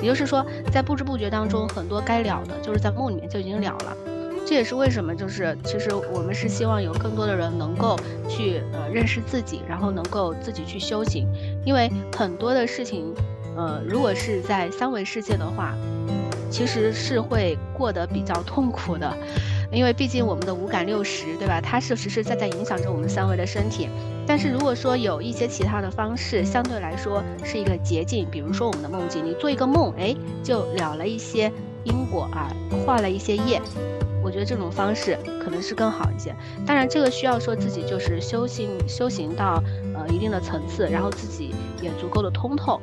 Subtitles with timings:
[0.00, 3.96] 也就是说，在不知不觉当中，很多该了的，就是在梦里面就已经了了。
[4.46, 7.96] 这也是为什么，就是其实我们是希望有更多的人能够
[8.28, 11.28] 去呃认识自己，然后能够自己去修行，
[11.64, 13.14] 因为很多的事情，
[13.56, 15.74] 呃，如果是在三维世界的话，
[16.50, 19.14] 其实是会过得比较痛苦的。
[19.72, 21.60] 因为毕竟我们的五感六识，对吧？
[21.60, 23.88] 它是实实在在影响着我们三维的身体。
[24.26, 31.50] 但是如果说有一些其他的方式，相对来说是一个捷径，比如说我们的梦境，你做一个梦，哎，就了了一些
[31.84, 32.50] 因果啊，
[32.84, 33.60] 化了一些业。
[34.22, 36.34] 我觉得这种方式可能是更好一些。
[36.66, 39.62] 当然，这个需要说自己就是修行修行到
[39.94, 42.80] 呃一定的层次，然后自己也足够的通透。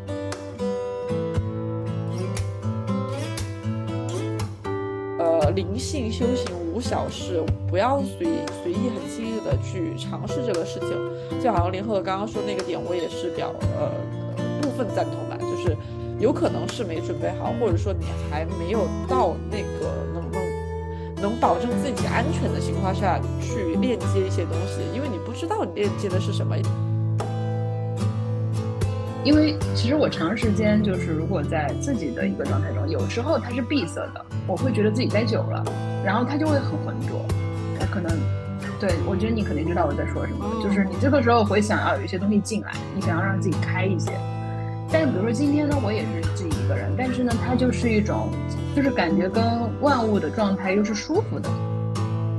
[5.19, 6.47] 呃，灵性修行
[6.77, 8.27] 无小事，不要随
[8.61, 10.89] 随意很轻易的去尝试这个事情。
[11.41, 13.89] 就好像林鹤刚刚说那个点，我也是表呃
[14.61, 15.75] 部分赞同吧，就是
[16.19, 26.55] 有可能是没准备好，或者说你还没有到那个能能能保证自己安全的情况下去链接一些东西，因为你不知道你链接的是什么。
[29.23, 35.65] 因为其实我长时间就是，如果在自己的一个状态中，有时候它是闭塞的，我会觉得自己待久了，
[36.07, 37.19] 然后它就会很浑浊。
[37.77, 38.17] 它可能，
[38.79, 44.13] 对我觉得你肯定知道我在说什么，就是你这个时候会想要有一些东西进来，你想要让自己开一些。
[44.89, 48.29] 但比如说今天呢，我也是自己一个人，但是呢，它就是一种，
[48.73, 49.43] 就是感觉跟
[49.81, 51.49] 万物的状态又是舒服的。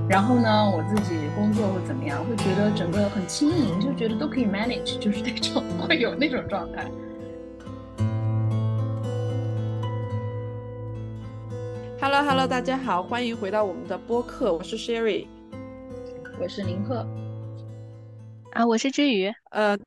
[0.09, 2.25] 然后呢，我自己工作或怎么样？
[2.25, 6.87] 会觉得整个很轻盈，就觉得都可以 manage，就是那种 会有那种状态。
[12.19, 15.29] Hello Hello，大家好，欢迎回到我们的播客，我是 Sherry，
[16.41, 17.07] 我是林鹤，
[18.51, 19.79] 啊，我是知雨，呃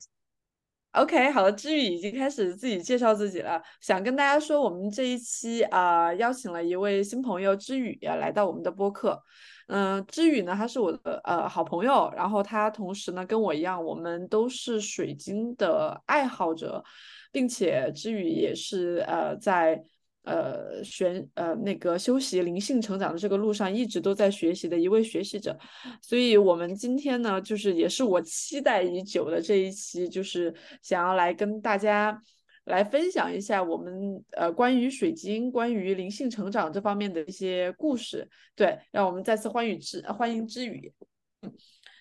[0.94, 9.22] ，OK，好的，知雨已经开始自己介绍自己了，想跟大家说，我们这一期啊，邀请了一位新朋友知雨来到我们的播客。
[9.68, 16.82] 嗯，知雨呢，他是我的呃好朋友，然后他同时呢跟我一样，我们都是水晶的爱好者，
[17.30, 19.84] 并且知雨也是呃在
[20.24, 25.58] 呃学呃那个修习灵性成长的这个路上一直都在学习的一位学习者，
[26.02, 32.22] 所以我们今天呢，就是也是我期待已久的这一期，就是想要来跟大家。
[32.66, 38.30] 来分享一下我们呃关于水晶、关于灵性成长这方面的一些故事。
[38.56, 40.94] 对，让我们再次欢迎之欢迎之雨。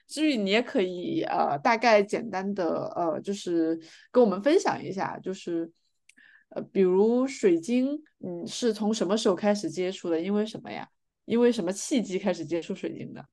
[0.07, 3.81] 之雨，你也可以呃大概简单的呃就是
[4.13, 5.69] 跟我们分享一下，就是
[6.51, 10.21] 呃比如水晶，嗯是从什么时候开始接触的？
[10.21, 10.89] 因为什么呀？
[11.25, 13.25] 因为什么契机开始接触水晶的？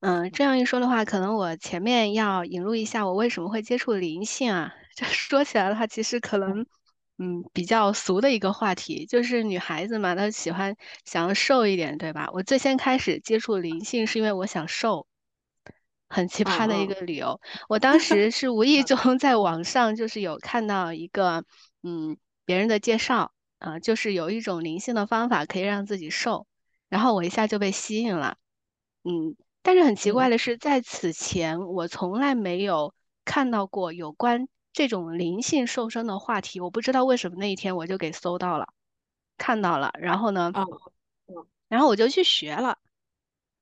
[0.00, 4.74] 嗯，这样一说的话，可能我前面要引入一下我为什么会接触灵性啊。
[4.94, 6.66] 这说起来的话，其实可能，
[7.18, 12.28] 嗯，比较俗的一个话题，就是女孩子嘛，她喜欢想要瘦一点，对吧？
[12.32, 15.06] 我最先开始接触灵性，是因为我想瘦，
[16.08, 17.40] 很奇葩的一个理由。
[17.68, 21.44] 我当时是无意 中在网上就是有看到一个，
[21.84, 26.46] 嗯，别人的介绍，啊，就是有一种灵性的方法可以让自己瘦，
[26.88, 28.38] 然后我一下就被吸引了，
[29.04, 32.92] 嗯，但是很奇怪的是，在此前我从来没有
[33.24, 34.48] 看到过有关。
[34.72, 38.66] 这种灵性瘦身的话题，我不知道为什么那一天我就给搜到了，
[39.38, 40.50] 看到了，然后呢，
[41.68, 42.78] 然后我就去学了，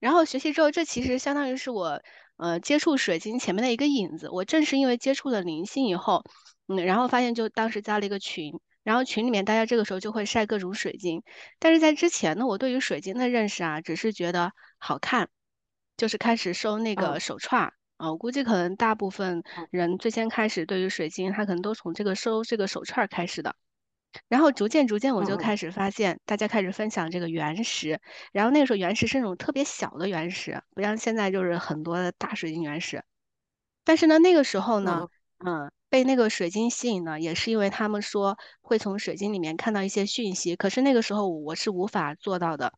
[0.01, 2.01] 然后学习之后，这其实相当于是我
[2.37, 4.31] 呃接触水晶前面的一个引子。
[4.31, 6.25] 我正是因为接触了灵性以后，
[6.77, 8.53] 嗯，然后发现就当时加了一个群，
[8.83, 11.23] 然后群里面大家这个时候就会晒各种水晶，
[11.59, 15.29] 但是在之前呢，我对于水晶的认识啊，只是觉得好看，
[15.97, 17.73] 就是开始收那个手串。
[17.99, 23.55] 啊，我估计可能大部分人最先开始对于水晶，他可能都从这个收这个手串开始的，
[24.27, 28.01] 然后逐渐逐渐我就开始发现，大家开始分享这个原石，
[28.33, 33.05] 然后那个时候原石是那种特别小的原石，不像现在就是很多的大水晶原石。
[33.85, 35.07] 但是呢，那个时候呢，
[35.39, 42.73] 嗯，被那个水晶吸引呢，也是因为他们说会从水晶里面看到一些讯息，可是那个时候我是无法做到的，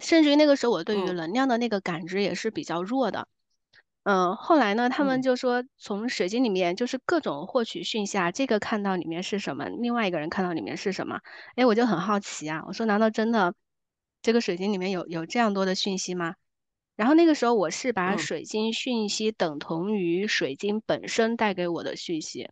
[0.00, 3.28] 甚至于那个时候我对于能量的那个感知也是比较弱的。
[4.02, 11.20] 嗯，后来呢，他们就说从水晶里面就是各种获取讯息啊，这个看到里面是什么，另外一个人看到里面是什么，
[11.54, 13.54] 哎，我就很好奇啊，我说难道真的
[14.20, 16.34] 这个水晶里面有有这样多的讯息吗？
[17.00, 22.50] 然后那个时候我是把水晶讯息等同于水晶本身带给我的讯息，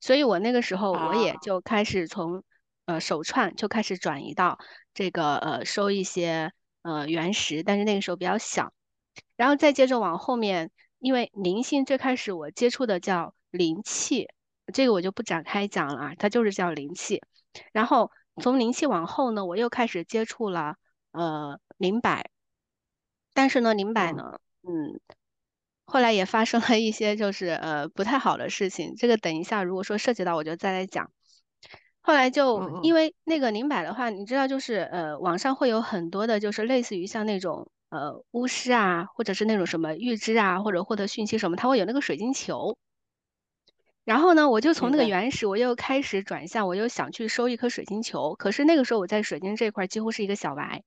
[0.00, 2.42] 所以我那个时候我也就开始从
[2.86, 4.58] 呃手串就开始转移到
[4.92, 6.50] 这个呃收一些
[6.82, 8.72] 呃原石，但是那个时候比较小。
[9.36, 14.26] 然后再接着往后面，因为灵性最开始我接触的叫灵气，
[14.74, 17.22] 这个我就不展开讲了啊，它就是叫灵气。
[17.70, 18.10] 然后
[18.42, 20.74] 从灵气往后呢，我又开始接触了
[21.12, 22.30] 呃灵摆，
[23.32, 25.00] 但是呢，灵摆呢，嗯，
[25.84, 31.10] 后来也发生了一些就是呃不太好的事情，这个等一下如果说涉及到，我就再来讲。
[32.02, 42.76] 后来就因为那个灵摆的话，你知道就是呃网上会有很多的，就是类似于像那种呃巫师啊，或者是那种什么预知啊，或者获得讯息什么，他会有那个水晶球。
[44.04, 48.34] 然后呢，我就从那个原始，我又开始转向，我又想去收一颗水晶球。
[48.34, 50.82] 可是那个时候我在水晶这块几乎是一个小白，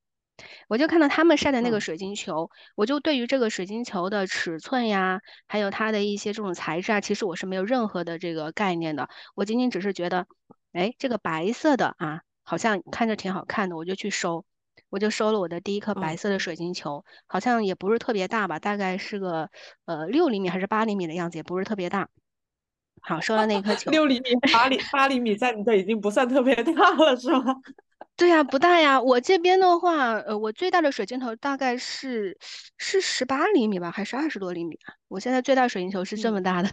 [0.68, 9.10] 我就看到他们晒的那个水晶球，我就对于这个水晶球的尺寸呀，还有它的一些这种材质啊，其实我是没有任何的这个概念的。
[9.36, 10.26] 我仅仅只是觉得，
[10.72, 14.44] 哎，这个白色的啊，好像看着挺好看的，我就去收，
[14.90, 19.50] 我就收了我的第一颗白色的水晶球，好像也不是特别大吧，大概是个
[19.86, 22.10] 呃六厘米还是八厘米的样子，也不是特别大。
[23.02, 23.92] 好，收了那颗球。
[23.92, 27.56] 六厘米、八厘 八厘米，在你这已经不算特别大了，是吗？
[28.16, 29.02] 对呀，不大呀。
[29.02, 32.38] 我这边的话，呃，我最大的水晶球大概是
[32.78, 34.94] 是十八厘米吧，还是二十多厘米啊？
[35.08, 36.70] 我现在最大水晶球是这么大的。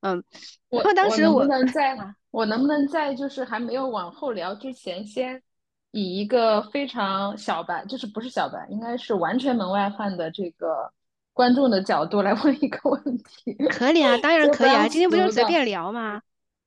[0.00, 0.22] 嗯，
[0.68, 1.96] 我当时我能在，
[2.30, 5.42] 我能不能在就是还没有往后聊之前，先
[5.90, 10.92] 以一个非常小白，就是不是小白，应该是完全门外汉的这个。
[11.36, 16.22] 观众的角度来问一个问题，可以啊，当然可以啊，今天不就随便聊吗？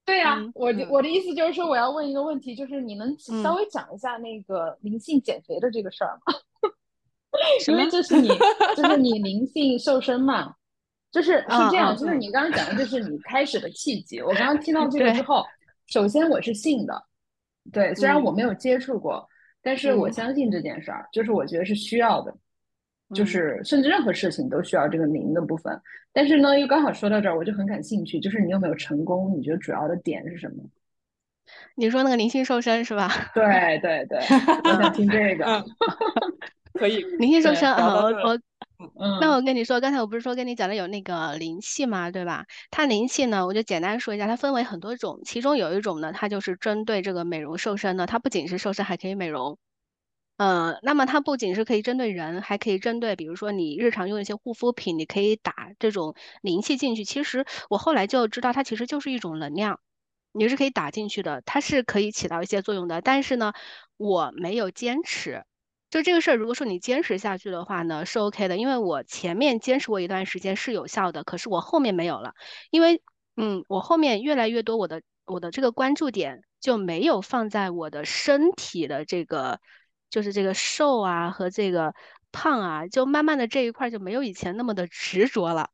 [0.07, 6.33] 对呀，我我的意思就是说，我要问一个问题，就是你能稍微讲一下那个灵性减肥的这个事儿吗？
[7.67, 8.29] 因为这是你，
[8.77, 10.55] 就是你灵性瘦身嘛，
[11.11, 14.21] 就是是这样，就是你刚刚讲的，就是你开始的契机。
[14.21, 15.45] 我刚刚听到这个之后，
[15.87, 17.03] 首先我是信的，
[17.73, 19.27] 对，虽然我没有接触过，
[19.61, 22.33] 但是我相信这件事儿，就是我觉得是需要的。
[23.15, 25.79] 就是甚至任何事情都需要这个灵的部分，
[26.11, 28.19] 但是呢，又刚好说到这儿，我就很感兴趣。
[28.19, 29.33] 就是你有没有成功？
[29.37, 30.63] 你觉得主要的点是什么？
[31.75, 33.09] 你说那个灵性瘦身是吧？
[33.33, 34.19] 对对对，
[34.63, 35.63] 我想听这个。
[36.73, 38.39] 可以，灵性瘦身啊，我我，
[39.19, 42.45] 那我跟你说，刚才我不是说跟你讲的有那个灵气嘛，对吧？
[42.69, 49.57] 它灵气呢，我就简单说一下，它分为很多种，其中有一种呢，它就是针对这个美容瘦身的，它不仅是瘦身，还可以美容。
[50.37, 56.13] 嗯，那么它不仅是可以针对人，还可以针对，比如说你日常用一些护肤品，你可以打这种
[56.43, 57.03] 灵气进去。
[57.03, 59.79] 其实我后来就知道，它其实就是一种能量，
[60.33, 63.01] 你是可以打进去的，它是可以起到一些作用的。
[63.01, 63.53] 但是呢，
[63.97, 65.43] 我没有坚持。
[65.89, 72.33] 就这个事儿，如果说你坚持下去的话呢，是 OK 的，因为我前面坚持过一段时间是有效的，可是我后面没有了，
[72.69, 73.01] 因为
[73.37, 79.59] 嗯，我后面越来越多，我的我的这个关注点就没有放在我的身体的这个。
[80.09, 81.93] 就是这个瘦啊和这个
[82.31, 85.69] 胖啊，就慢慢的这一块就没有以前那么的执着了，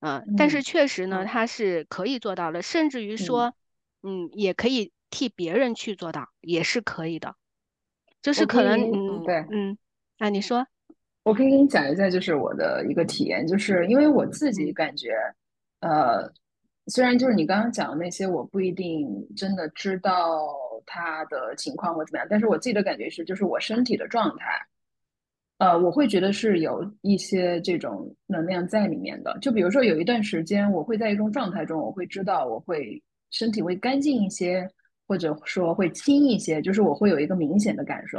[0.00, 3.54] 嗯，但是确实呢，他是可以做到的，甚至于说，
[4.02, 7.34] 嗯，也可以替别人去做到，也是可以的，
[8.22, 9.78] 就是可能，嗯，对，嗯，
[10.18, 10.66] 啊，你说，
[11.24, 14.72] 我可以给你讲一下，就是我的一个体验，就是因为我自己。
[14.72, 15.10] 感觉，
[15.80, 16.32] 呃，
[16.86, 19.06] 虽然就是你刚刚讲的那些，我不一定
[19.36, 20.46] 真的知道。
[20.90, 24.58] 他的情况或怎么样，但是我自己的感觉是，就是我身体的状态，
[25.58, 29.38] 呃，我会觉得是有一些这种能量在里面的。
[29.42, 34.66] 就比如说有一段时间，我会在一种状态中，我会知道我会身体会干净一些，
[35.06, 38.18] 或者说会轻一些，就是我会有一个明显的感受。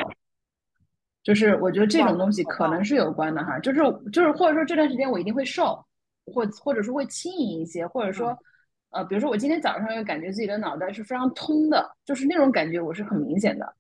[1.24, 3.82] 就是我觉得这种东西可能是有关的哈，就是
[4.14, 5.84] 就是或者说这段时间我一定会瘦，
[6.26, 8.38] 或或者说会轻盈一些，或者说。
[8.92, 13.76] 呃，比如说我今天早上又感觉自己的脑袋是非常通的，就是那种感觉我是很明显的。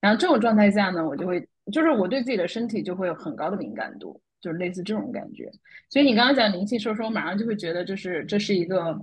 [0.00, 5.50] 然后这种状态下呢，我就会，就是我对自己的身体就会有很高的敏感度，就是类似这种感觉。
[5.88, 8.98] 所以你刚刚讲灵气收收，我马上就会觉得，就是这是一个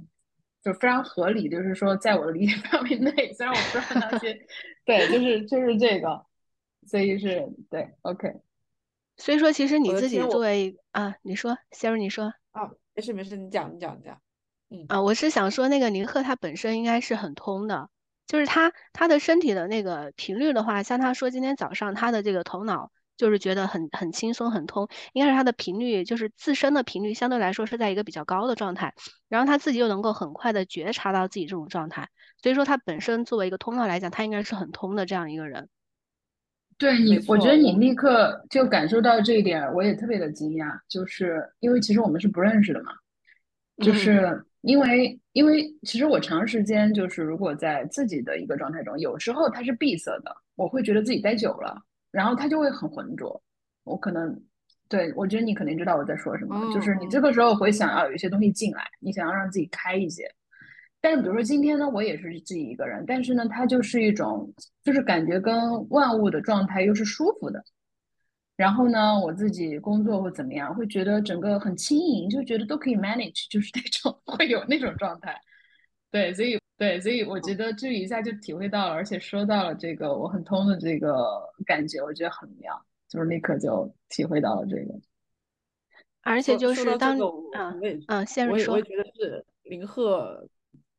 [0.64, 4.46] 就非常合理，就是说在我的理解范围内，虽然我不知道那些，
[4.86, 6.24] 对，就是就是这个，
[6.86, 8.32] 所以是对，OK。
[9.18, 14.22] 所以说，其实你自己作为啊，你说，先生，你说啊，没事没事，你讲你讲你讲。
[14.88, 17.90] 啊，我是想说，那个宁鹤他本身应该是很通的，
[18.26, 28.94] 就是他他的身体的那个频率的话，像他说今天早上他的这个头脑就是觉得很很轻松很通，应该是他的频率就是自身的频率相对来说是在一个比较高的状态，
[29.28, 32.08] 然后他自己又能够很快的觉察到自己这种状态，
[32.42, 35.68] 所以说他本身作为一个通道来讲，他应该是很通的这样一个人。
[36.78, 42.94] 对你，我觉得你立刻就感受到这一点，我也特别的惊讶，就是因为其实我们是不认识的嘛，
[43.84, 44.46] 就是。
[44.62, 51.76] 因为，因为其实我长时间就是，如果在自己的一个状态中，有时候它是闭塞的，我会觉得自己待久了，
[52.12, 53.42] 然后它就会很浑浊。
[53.84, 54.40] 我可能，
[54.88, 60.24] 对我觉得你肯定知道我在说什么，就是你这个时候会想要有一些东西进来，你想要让自己开一些。
[61.02, 64.54] 但是比如说今天呢，我也是自己一个人，但是呢，它就是一种，
[64.84, 67.64] 就是感觉跟万物的状态又是舒服的。
[68.62, 75.36] 然后呢，我自己工作或怎么样，会觉得整个很轻盈，就觉得都可以 manage，就是那种 会有那种状态。
[76.12, 84.94] 对，所以对，所以我觉得这一下就体会到了，而且说到了这个我很通的这个感觉，我觉得很妙，就是立刻就体会到了这个。
[86.22, 87.18] 而且就是当
[87.56, 90.48] 嗯嗯，先我说，我也觉得是林鹤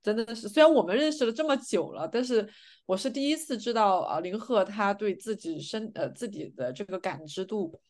[0.02, 2.48] 真的是，虽然我们认识了这么久了，但是
[2.86, 7.80] 我是第一次知道啊，林鹤他对自己身呃自己的这个感知度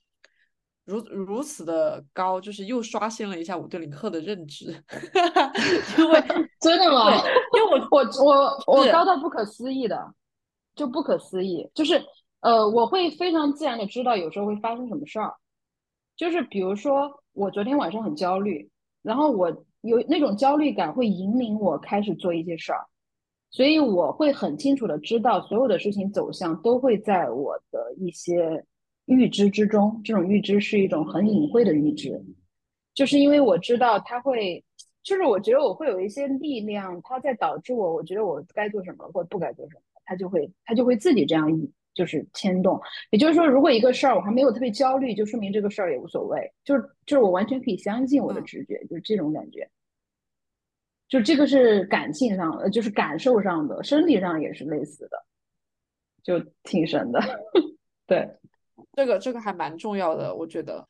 [0.85, 4.67] 如如此的高，就是又刷新了一下我对林鹤的认知，
[5.97, 6.21] 因为
[6.61, 7.17] 真的吗？
[7.17, 9.99] 因为我我我我高到不可思议的，
[10.75, 12.05] 就不可思议，就是
[12.41, 15.33] 呃，我会非常自然的知道有时候会发生什么事儿，
[16.15, 19.65] 就是比如说我昨天晚上很焦虑，然后我。
[19.83, 22.87] 有那种焦虑感会引领我开始做一些事儿，
[23.51, 28.65] 所以我会很清楚的知道所有的事情走向都会在我的一些
[29.07, 30.01] 预知之中。
[30.03, 32.25] 这种预知是一种很隐晦的预知，
[32.95, 34.65] 就是因为我知道它会，
[35.03, 41.51] 就是我觉得我会有一些力量，它在导致我，我觉得我该做什么或不该做什么，它就会它就会自己这样
[41.95, 42.81] 就是牵动，
[43.11, 49.69] 也就是说，如果一个事儿我还没有特别焦虑，就说明这个事儿也无所谓，就是就是我完全可以相信我的直觉，就是这种感觉。
[51.09, 55.25] 就这个是感性上，的，就是感受上的，生理上也是类似的，
[56.23, 57.21] 就挺神的。
[58.07, 58.27] 对，
[58.95, 60.89] 这个这个还蛮重要的，我觉得，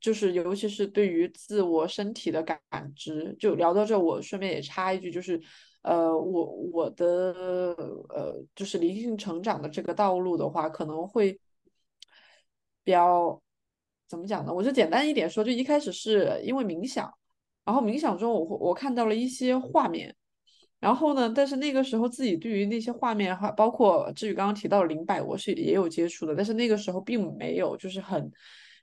[0.00, 2.60] 就是尤其是对于自我身体的感
[2.94, 3.34] 知。
[3.40, 5.40] 就聊到这，我顺便也插一句，就是。
[5.86, 7.32] 呃，我我的
[8.08, 11.38] 呃，就是灵性成长的这个道路的话，可能会
[12.82, 13.40] 比较
[14.08, 14.52] 怎么讲呢？
[14.52, 17.08] 我就简单一点说，就一开始是因为冥想，
[17.64, 20.12] 然后冥想中我我看到了一些画面，
[20.80, 28.28] 然后呢，但是那个时候自己对于那些画面哈，包括至于刚刚提到的灵摆，我是也有接触的，但是那个时候并没有就是很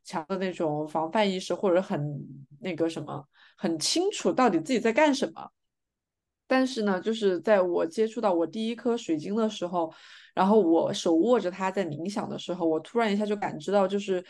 [0.05, 2.01] 强的那种防范意识，或者很
[2.61, 5.51] 那个什么，很清楚到底自己在干什么。
[6.45, 9.91] 但是呢，就是在我接触到我第一颗水晶的时候，
[10.35, 14.23] 然后我手握着它在冥想的时候，我突然一下就感知到，就是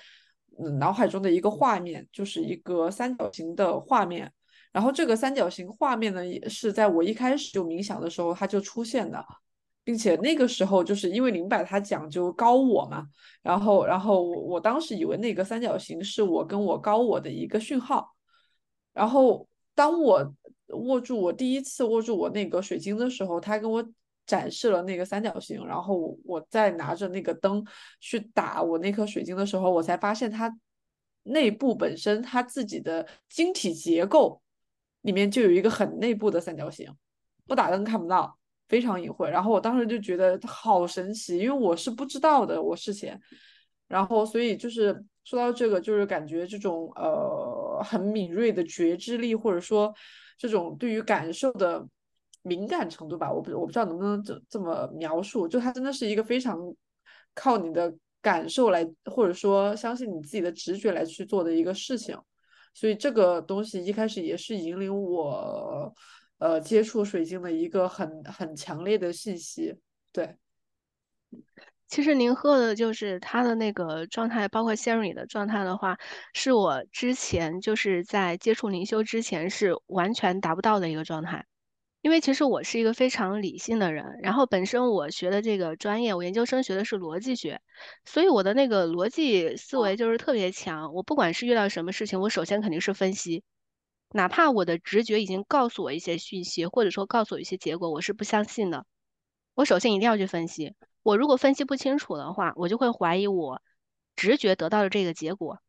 [0.60, 4.32] 嗯脑海中的一个画面，就是一个三角形的画面。
[4.72, 9.26] 然后这个三角形画面呢，也是在我一开始就冥想的时候它就出现的，
[9.84, 13.06] 并且那个时候就是因为灵摆它讲究高我嘛，
[13.42, 18.16] 然后然后我当时以为那个三角形是我跟我高我的一个讯号，
[18.94, 20.34] 然后当我。
[20.74, 23.86] 握住我第一次握住我那个水晶的时候，他跟我
[24.26, 27.62] 展示了那个三角形，然后我再拿着那个灯
[28.00, 30.54] 去打我那颗水晶的时候，我才发现它
[31.24, 34.42] 内部本身它自己的晶体结构
[35.02, 36.90] 里面就有一个很内部的三角形，
[37.46, 38.38] 不打灯看不到，
[38.70, 39.30] 非常隐晦。
[39.30, 43.20] 然后我当时就觉得好神奇，因为我是不知道的，我事前，
[43.90, 49.94] 然后所以就是说到这个，就是感觉这种呃很敏锐的觉知力，或者说。
[50.44, 51.88] 这种对于感受的
[52.42, 56.60] 敏感程度吧，我不我不知道能不能这这么描述，就它真的是一个非常
[57.34, 62.20] 靠你的感受来，或者说相信你自己的直觉来去做的一个事情。
[62.74, 65.96] 所以这个东西一开始也是引领我
[66.40, 69.74] 呃接触水晶的一个很很强烈的信息，
[70.12, 70.36] 对。
[71.94, 76.00] 其实宁鹤的就是他的那个状态，包括陷入你的状态的话，
[76.34, 81.46] 是我之前就是在接触灵修之前是完全达不到的一个状态。
[82.02, 87.62] 因为其实我是一个非常理性的人，然后本身我学的这个专业，我研究生学的是逻辑学，
[88.06, 90.96] 所以我的那个逻辑思维就是特别强。
[90.96, 93.44] 我不管是遇到什么事情，我首先肯定是分析，
[94.10, 98.88] 哪怕我的直觉已经告诉我一些讯息，或者说告诉我一些结果，我是不相信的。
[99.54, 100.74] 我首先一定要去分析。
[101.04, 103.62] 我如果分析不清楚的话，我就会怀疑我
[104.16, 105.60] 直觉得到的这个结果。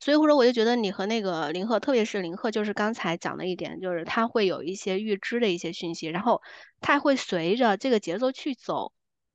[0.00, 6.40] 所以或者我就觉得你和那个林鹤，特别是林鹤，就是刚才讲的一点，就是他会有一些预知的一些讯息，然后
[6.80, 8.92] 他会随着这个节奏去走，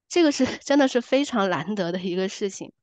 [0.08, 2.74] 这个是 真的是非常难得的一个事情。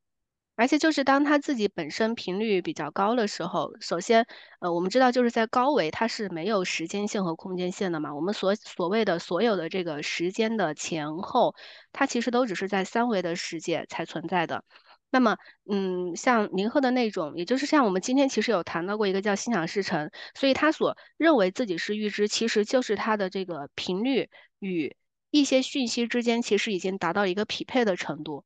[0.56, 4.26] 而且就是当他自己本身频率比较高的时候，首先，
[4.60, 8.14] 呃，我们知道就是在高维它是没有时间线和空间线的嘛。
[8.14, 11.54] 我们所所谓的所有的这个时间的前后，
[11.92, 14.64] 它其实都只是在三维的世界才存在的。
[15.10, 15.36] 那么，
[15.70, 24.96] 嗯，像宁鹤的那种，也就是像我们今天其实有谈到过一个叫心想事成，所以他所认为自己是预知，其实就是他的这个频率与
[25.30, 28.44] 一些讯息之间其实已经达到一个匹配的程度，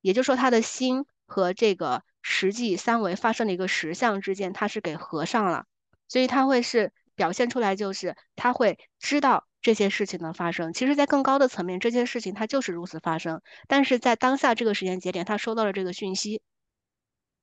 [0.00, 1.04] 也就是说他的心。
[1.26, 5.66] 和这个实际三维发生的一个实像之间，它是给合上了，
[6.08, 10.72] 所以它会是表现出来就是他会知道这些事情的发生。
[10.72, 13.40] 其实，在更高的层面，这些事情它就是如此发生。
[13.66, 16.40] 但是在当下这个时间节点，他收到了这个讯息，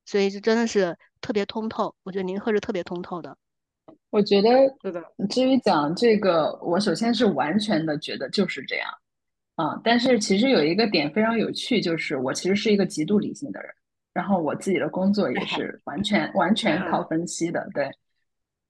[0.06, 1.96] 所以就真的是特别通透。
[2.04, 3.38] 我觉得林鹤是特别通透的。
[4.12, 4.50] 我觉得
[4.84, 5.04] 是的。
[5.30, 8.94] 至于讲这个，我首先是完全的觉得就是这样
[9.56, 9.80] 啊。
[9.84, 13.70] 但是其实有一个点非常有趣，就是我其实是一个极度理性的人。
[14.14, 17.90] 然后我自己的工作也 是完全完全靠分析的，对。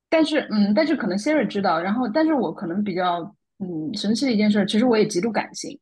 [0.10, 3.20] 但是，嗯，但是可能 Siri 知道，然后，但是我可能比较，
[3.60, 5.78] 嗯，神奇的一件事，其实我也极度感性，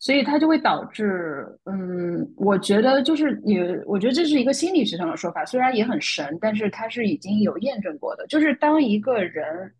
[0.00, 9.72] 所以它就会导致，嗯，我觉得就是你，我觉得这是一个心理学上的说法，虽然也很神，但是它是已经有验证过的，就是当一个人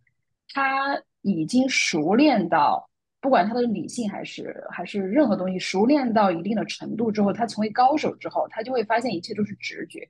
[0.55, 2.89] 他已经熟练到。
[3.21, 10.09] 不管他的理性还是还是任何东西熟练到一定的程度之后，他成为高手之后，他就会发现一切都是直觉。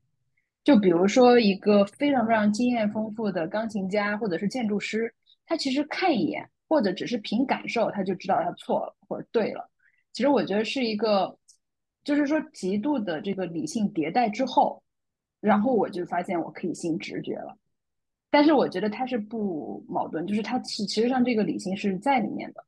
[0.64, 5.14] 就比如说一个非常非常经验丰富的钢琴家或者是建筑师，
[5.46, 9.70] 他其实看一眼或者只是凭感受，他就知道他错了或者对了。
[10.12, 11.38] 其实我觉得是一个，
[12.02, 14.82] 就是说极度的这个理性迭代之后，
[15.40, 17.56] 然后我就发现我可以信直觉了。
[18.28, 22.64] 但是我觉得它是不矛盾，就是它其其实上这个理性是在里面的。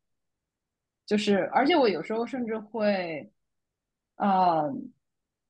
[1.09, 3.33] 就是，而且我有时候甚至会，
[4.17, 4.71] 呃，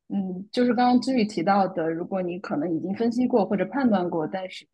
[0.06, 4.64] 嗯，就是刚刚志宇提到的，如果你可能已经分析过或者判断过，但是，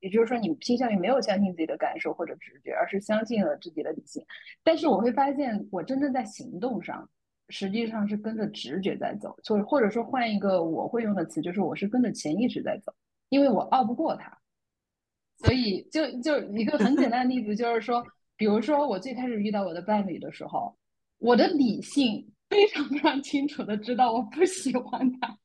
[0.00, 4.22] 也就是说你倾向于没有相信自己的感受或者直觉，而是相信了自己的理性。
[4.62, 7.08] 但是我会发现，我真正在行动上，
[7.48, 12.92] 实际上是跟着直觉在走，就或者说换一个我会用的词，就是我是跟着潜意识在走，
[13.30, 14.36] 因为我拗不过他。
[15.38, 18.04] 所以，就就一个很简单的例子，就是说。
[18.38, 20.74] 比如说，我最开始遇到我的伴侣的时候，
[21.18, 25.38] 我的理性非常非常清楚的知道我不喜欢他，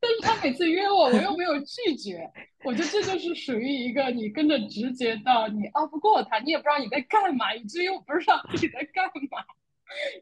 [0.00, 2.30] 但是他每次约我，我又没有拒绝。
[2.64, 9.44] 我觉得这就是属于一个你跟着直觉到你拗不过他，你也不知道你在干嘛，以至于我不知道自己在干嘛。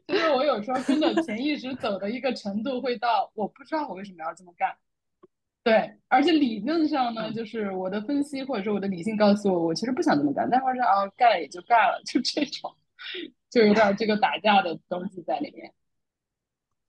[0.07, 4.75] 就是我有时候跟着潜意识走的一个程度，会到我不知道我为什么要这么干。
[5.65, 12.71] 对，而且理论上呢，就是我的分析或者说我的理性告诉我，我其实不想这么干，但是啊，干了也就干了，就这种，
[13.49, 15.73] 就有点这个打架的东西在里面。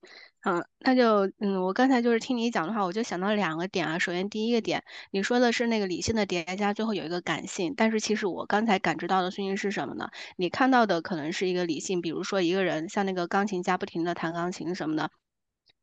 [0.45, 3.97] 嗯，那就嗯，我刚才就是听你讲的话，我就想到两个点啊。
[3.97, 10.07] 首先第一个点，你说的是那个理性的叠加，最后有一个感性，但是其实我刚才感知到的讯息是什么呢？
[10.35, 15.09] 你看到的可能是一个理性，比如说一个人像那个钢琴家不停的弹钢琴什么的，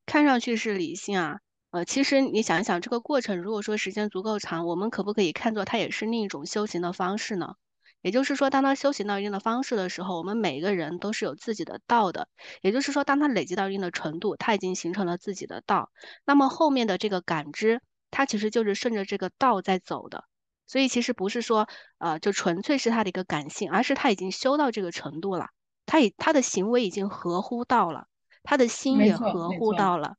[0.06, 1.40] 看上去是理性啊。
[1.74, 7.56] 呃，其实你想一想，这个过程如果说时间足够长，我们可不可以看作它也是另一种修行的方式呢？
[8.00, 12.28] 也就是说，当他修行到一定的方式的时候，我们每一个人都是有自己的道的。
[12.62, 15.90] 也就是说，当他累积到一定的程度，他已经形成了自己的道。
[16.24, 17.82] 那么后面的这个感知，
[18.12, 20.22] 它其实就是顺着这个道在走的。
[20.68, 21.66] 所以其实不是说，
[21.98, 25.48] 呃，就纯粹是他的一个感性，而是他已经修到这个程度了，
[25.86, 28.06] 他已他的行为已经合乎道了，
[28.44, 30.14] 他的心也合乎道了。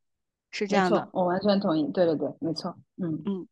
[0.58, 1.84] 是这样的，我完全同意。
[1.92, 2.78] 对对对，没错。
[2.96, 3.48] 嗯嗯，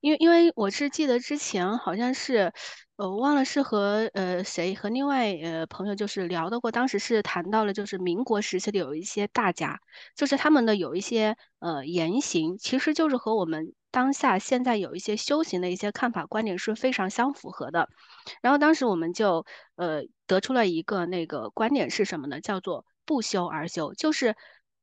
[0.00, 2.52] 因为因为我是记得之前好像是，
[2.96, 9.80] 呃，我忘了是和呃谁和另外呃朋友就是聊到过，当时是谈到了就是民国时期的有一些大家，
[10.14, 17.88] 就是他们的有一些呃言行，其实就是和我们当下现在有一些修行的一些看法观点是非常相符合的。
[18.42, 19.46] 然后当时我们就
[19.76, 22.42] 呃得出了一个那个观点是什么呢？
[22.42, 24.36] 叫做不修而修，就是。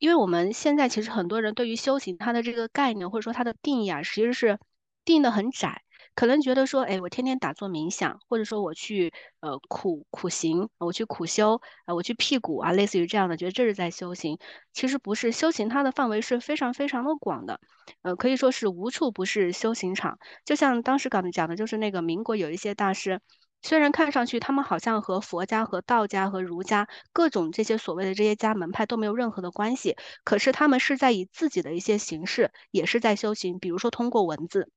[0.03, 4.59] 因为我们现在其实很多人对于修行它的这个概念或者说它的定义啊，其实是
[5.05, 5.81] 定的很窄，
[6.13, 14.37] 可能觉得说，哎，我天天打坐冥想，或者说我去呃苦苦行，我去苦修，啊，我去辟谷啊，类似于这样的，觉得这是在修行。
[14.73, 17.61] 其实不是，修行它的范围是非常非常的广的，
[18.01, 20.19] 呃，可以说是无处不是修行场。
[20.43, 23.21] 就像当时刚才讲的，就是那个民国有一些大师。
[23.63, 29.95] 虽然看上去他们好像和佛家、和道家、和儒家各种这些所谓的这些家门派都没有任何的关系，
[30.25, 33.59] 可是他们是在以自己的一些形式，也是在修行。
[33.59, 34.69] 比如说通过文字，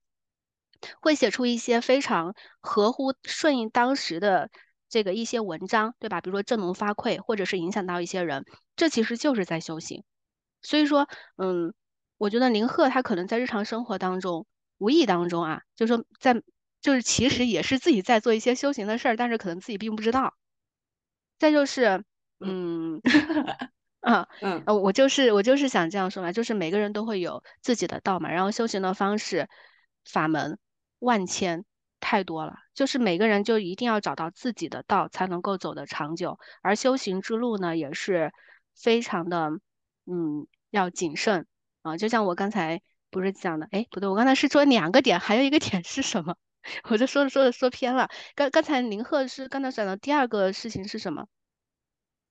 [1.01, 4.51] 会写出一些非常合乎顺应当时的
[4.89, 6.21] 这个一些文章，对吧？
[6.21, 8.45] 比如说振聋发聩，或者是影响到一些人，
[8.77, 10.05] 这其实就是在修行。
[10.63, 11.75] 所以说，嗯，
[12.19, 14.47] 我觉得林鹤他可能在日常生活当中，
[14.79, 16.41] 无意当中啊，就是说在。
[16.81, 20.35] 就是其实也是自己在做一些修行的事儿，但是可能自己并不知道。
[21.39, 22.05] 再就是，
[22.41, 23.01] 嗯，
[24.01, 29.49] 啊， 嗯，我就是我就是想这样说嘛，就是每个人都会有自己的道嘛，然后修行的方式、
[30.05, 30.59] 法门
[30.99, 31.65] 万千
[32.01, 36.39] 太多了，就是每个人就一定要找到自己的道，才能够走得长久。
[36.63, 38.33] 而修行之路呢，也是
[38.75, 39.51] 非常的，
[40.07, 41.47] 嗯，要谨慎
[41.83, 41.97] 啊。
[41.99, 46.37] 就像我刚才不是讲的，哎，不对，我刚才是说两个点，还有一个点是什么？
[46.91, 48.09] 我就说着说着说偏了。
[48.35, 51.27] 刚刚才林鹤是刚才讲的第二个事情是什么？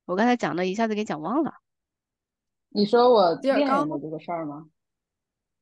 [0.05, 1.53] 我刚才讲的一下子给讲忘了。
[2.69, 4.67] 你说我第二恋刚人的这个事儿吗？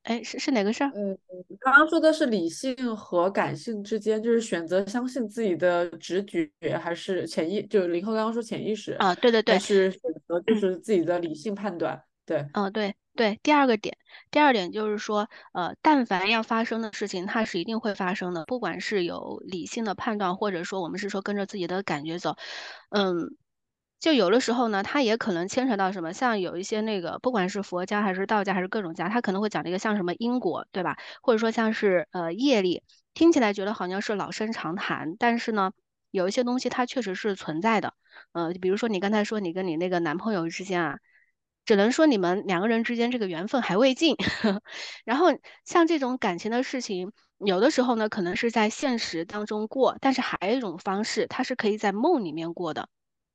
[0.03, 0.91] 哎，是是哪个事儿？
[0.93, 1.17] 嗯，
[1.61, 7.65] 刚刚说的是理性和感性之间，就是选择相信自己的直觉，还是潜意？
[7.67, 12.03] 就是林鹤刚刚说潜意识，啊，对对对，还是选择就嗯是自己的理性判断？
[12.25, 13.95] 对，嗯，对对，第二个点，
[14.31, 22.35] 第二点就是说，呃，但凡要发生的事情，它是一定会发生的，不管是有理性的判断，或者说我们是说跟着自己的感觉走，
[22.89, 23.37] 嗯，
[23.99, 30.97] 就有的时候呢，它也可能牵扯到什么，像有一些那个，不管是佛家还是道家还是各种家，他可能会讲的一个像什么因果，对吧？
[31.21, 32.81] 或者说像是呃业力，
[33.13, 35.71] 听起来觉得好像是老生常谈，但是呢，
[36.09, 37.93] 有一些东西它确实是存在的，
[38.31, 40.97] 呃，比如说你刚才说你跟你那个男朋友之间啊。
[41.65, 44.15] 只能说你们两个人之间这个缘分还未尽，
[45.05, 45.27] 然后
[45.65, 52.89] 像这种感情的事情，有的时候呢可能是在现实当中过，但是还有一种方式，它是可以在梦里面过的。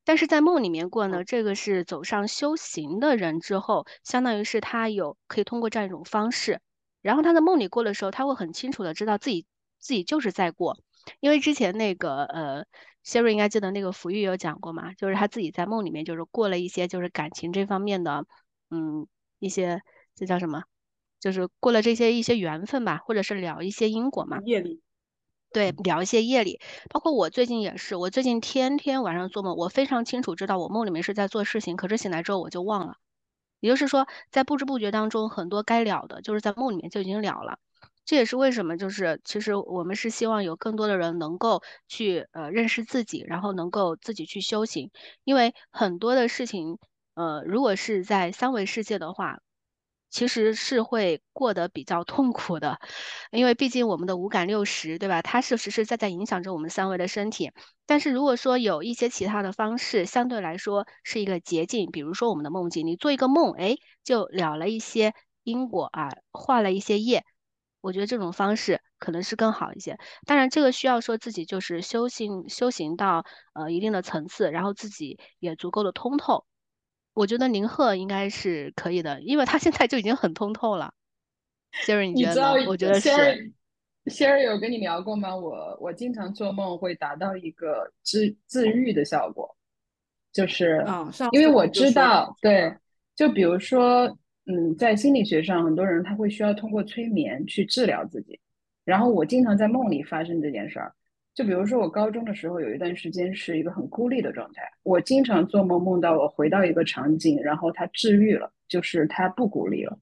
[0.04, 6.60] 但是在梦里面过呢，这个是走上修行的人之后，相当于是他有可以通过这样一种方式，
[7.02, 9.46] 然后他在梦里过的时候，他会很清楚的知道自己
[9.78, 10.78] 自己就是在过，
[11.20, 12.64] 因为之前那个呃。
[13.08, 18.26] Siri 应该记得那个福玉有讲过嘛，就是他自己在梦里面就是过了一些就是感情这方面的，
[18.68, 19.06] 嗯，
[19.38, 19.80] 一些
[20.14, 20.64] 这叫什么，
[21.18, 24.40] 就是过了这些一些缘分吧，或者是聊一些因果嘛。
[24.44, 24.82] 业力。
[25.50, 32.96] 对，聊一些夜里，包括我最近也是，我最近天天晚上做梦，我非常清楚知道我梦里面是在做事情，可是醒来之后我就忘了。
[33.60, 37.58] 也就是说，在不知不觉当中，很多该了的，就是在梦里面就已经了了。
[38.08, 44.90] 这也是为什么，就是其实我们是希望有更多的人能够去呃认识自己，然后能够自己去修行，
[45.24, 46.78] 因为很多的事情，
[47.12, 49.40] 呃，如果是在三维世界的话，
[50.08, 52.78] 其实是会过得比较痛苦的，
[53.30, 55.20] 因为毕竟我们的五感六识，对吧？
[55.20, 57.52] 它是实实在在影响着我们三维的身体。
[57.84, 67.22] 但是如果说有一些其他的方式，相对来说是一个捷径，比如说我们的梦境，你做一个梦，哎，就了了一些因果啊，化了一些业。
[67.80, 69.98] 我觉得这种方式可能是更好一些。
[70.26, 76.44] 当然，这个需要说自己就是修行修行到呃一定的层次，然后自己也足够的通透。
[77.14, 80.94] 我觉得宁鹤应该是可以的，因为他现在就已经很通透了。
[81.84, 82.66] Siri，你你觉得呢？
[82.68, 83.10] 我觉得是。
[84.06, 85.36] Sherry 有跟你聊过吗？
[85.36, 89.54] 我我经常做梦会达到一个治治愈的效果，
[90.32, 92.74] 就是嗯，因为我知道，对，
[93.14, 94.16] 就比如说，
[94.50, 98.40] 嗯，在心理学上，很多人他会需要通过催眠去治疗自己，
[98.82, 100.90] 然后我经常在梦里发生这件事儿。
[101.34, 109.96] 就比如说，我高中的时候有一段时间是一个很孤立的状态，我经常做梦梦到我回到一个场景，然后他治愈了，就是他不孤立了。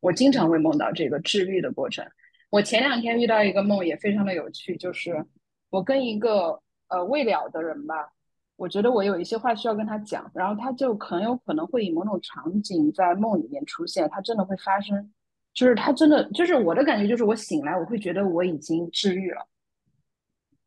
[0.00, 2.06] 我经常会梦到这个治愈的过程。
[2.50, 5.24] 我前两天遇到一个梦也非常的有趣，就是
[5.70, 8.12] 我跟一个呃未了的人吧，
[8.58, 15.12] 我觉得我有一些话需要跟他讲，然后他就很有可能会以某种场景在梦里面出现，他真的会发生，
[15.54, 19.46] 就是他真的就是我的感觉就是我醒来我会觉得我已经治愈了，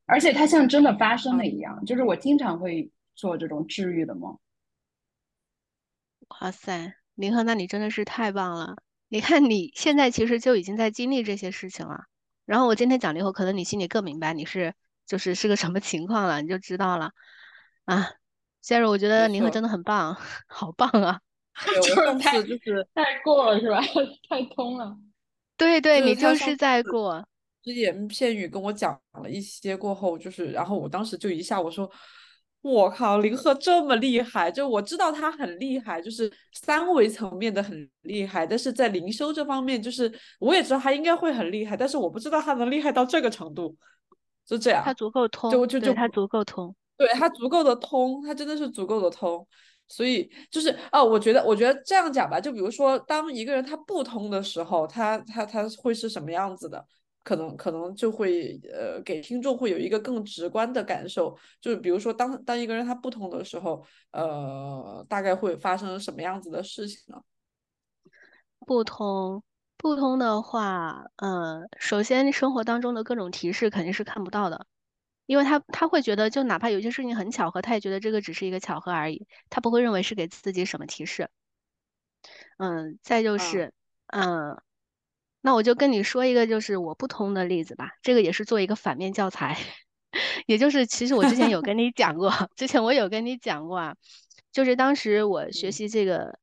[0.06, 4.40] 而且它像真的发生了一样，就是我经常会做这种治愈的梦。
[6.40, 8.78] 哇塞，林鹤，那你真的是太棒了！
[9.10, 12.06] 你看你现在其实就已经在经历这些事情了，
[12.46, 14.74] 然后我今天讲了以后，可能你心里更明白你是
[15.06, 17.12] 就是是个什么情况了，你就知道了
[17.86, 18.12] 啊。
[18.64, 20.16] Sherry，我觉得林鹤真的很棒，
[20.48, 21.20] 好棒啊！
[21.82, 23.82] 就是太就是太过了是吧？
[24.30, 24.96] 太通了。
[25.58, 27.26] 对对，你就是在过，
[27.64, 31.90] 只言片语跟我讲了一些过后，就是然后我当时就一下我说，
[32.62, 43.76] 我靠，林鹤这么厉害，就我知道他很厉害，就是三维层面的很厉害，但是在灵修这方面，就是我也知道他应该会很厉害，但是我不知道他能厉害到这个程度，
[44.46, 46.76] 就这样，他足够通，就就就他足够通。
[46.98, 49.48] 对，它足够的通，它真的是足够的通，
[49.88, 56.86] 所以就是哦，我觉得，我觉得这样讲吧，就比如说，当一个人他不通的时候，他他他会是什么样子的？
[57.24, 67.22] 可能可能就会呃，给听众会有一个更直观的感受，就是比如说当当一个人他不通的时候，呃，大概会发生什么样子的事情呢？
[68.66, 69.44] 不通，
[69.78, 74.66] 不通的话，呃，首先生活当中的各种提示肯定是看不到的，
[75.32, 81.30] 因为他他会觉得，就哪怕有些事情很巧合，他也觉得这个只是一个巧合而已，他不会认为是给自己什么提示。
[82.58, 83.74] 嗯，再就啊，是，
[84.08, 84.62] 嗯，
[85.40, 89.58] 那我就跟你说一个就是我不通的例子吧，这个也是做一个反面教材，
[90.48, 93.96] 也就是其实我之前有跟你讲过，之前我有跟你讲过啊，
[94.52, 96.40] 就是当时我学嗯习这个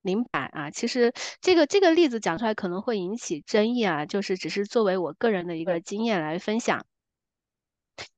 [0.00, 6.86] 灵摆啊，其实这个这个例子讲出来可能会引起争议啊，就是只是作为我个人的一，个经验来分享。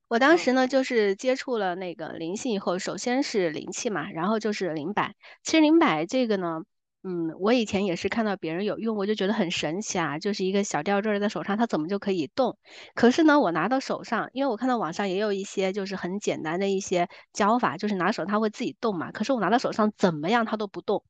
[0.07, 5.15] 我当时嗯呢，就是接触了那个灵性以后，首先是灵气嘛，然后就是灵摆。
[5.43, 6.61] 其实灵摆这个呢，
[7.03, 12.57] 嗯，我以前也是看到别人有用，我就觉得很神奇啊，就是一个小吊坠儿在手上，它怎么就可以动？
[12.93, 21.03] 可是呢，我拿到手上，因为我看到网上也有一些就是很简单的一些教法，就是拿手它会自己动嘛，可是我拿到手上怎么样它都不动，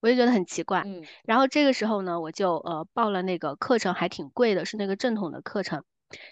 [0.00, 0.82] 我就觉得很奇怪。
[0.86, 5.84] 嗯然后这个时候呢，我就呃报了那个课程，还挺贵的，是那个正统的课程。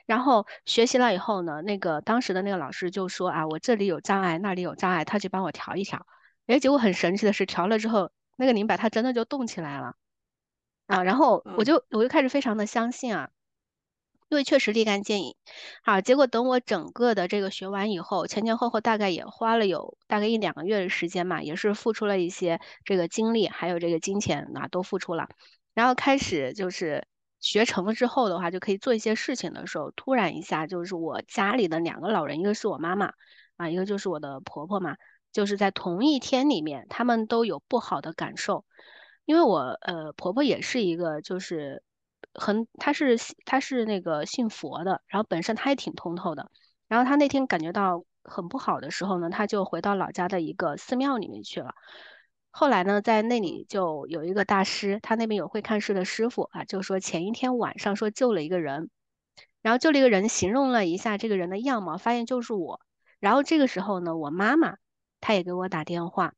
[0.06, 6.06] 然后学习了以后呢，那个当时的那个老师就说啊，我这里有障碍，那里有障碍，他去帮我调一调。
[6.46, 9.94] 诶，结果很神奇的是，调了之后，那个灵摆它真的就动起来了
[10.86, 11.02] 啊。
[11.02, 13.30] 然后我嗯就我就开始非常的相信啊，
[14.28, 15.36] 因为确实立竿见影。
[15.82, 25.28] 好，结果等我整个的这个学完以后，前前后后大概也花了有大概一两个月的时间嘛，也是付出了一些这个精力，还有这个金钱啊，都付出了。
[25.74, 27.06] 然后开始就是
[27.42, 33.12] 学成了之后的话，就可以做一些事情的时候，突然一下就是我家里的两个老人，一个是我妈妈
[33.56, 34.96] 啊，一个就是我的婆婆嘛，
[35.32, 38.64] 就是在同一天里面，他们都有不好的感受。
[39.24, 41.82] 因为我呃婆婆也是一个就是
[42.34, 46.50] 很她是她是那个信佛的，然后本身她也挺通透的，
[46.88, 51.74] 然后她那天感觉到很不好的时候呢，她就回到老家的一个寺庙里面去了。
[52.54, 58.90] 后来呢，在那里就有一个大师，他那边有会看事的师傅啊，就说前一天晚上说救了一个人，
[59.62, 62.82] 然后救了一个人，形容了一下这个人的样貌，发现就是我。
[63.20, 64.76] 然后这个时候呢，我妈妈
[65.22, 66.34] 她也给我打电话，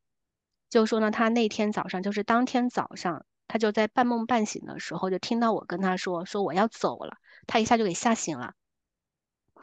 [0.70, 7.16] 就说呢，她那天早上就是当天早上，她就在半梦半醒的时候，就听到我跟她说说我要走了，
[7.48, 8.54] 她一下就给吓醒了。